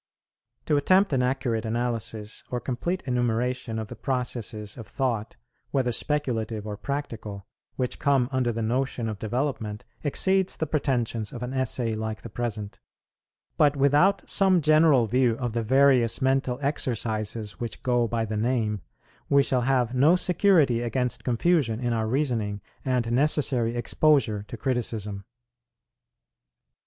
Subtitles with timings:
[0.65, 5.35] To attempt an accurate analysis or complete enumeration of the processes of thought,
[5.69, 11.43] whether speculative or practical, which come under the notion of development, exceeds the pretensions of
[11.43, 12.79] an Essay like the present;
[13.57, 18.81] but, without some general view of the various mental exercises which go by the name
[19.29, 25.25] we shall have no security against confusion in our reasoning and necessary exposure to criticism.